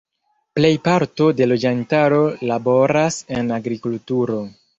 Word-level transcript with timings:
Plejparto 0.59 1.27
de 1.39 1.47
la 1.47 1.51
loĝantaro 1.55 2.23
laboras 2.53 3.19
en 3.37 3.53
agrikulturo. 3.61 4.41